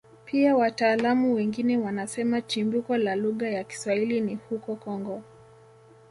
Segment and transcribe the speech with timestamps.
[0.25, 5.21] Pia wataalamu wengine wanasema chimbuko la lugha ya Kiswahili ni huko Kongo